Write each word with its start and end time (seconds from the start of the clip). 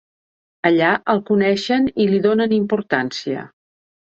Allà 0.69 0.93
el 1.13 1.21
coneixen 1.27 1.85
i 2.07 2.09
li 2.15 2.23
donen 2.25 2.57
importància. 2.59 3.47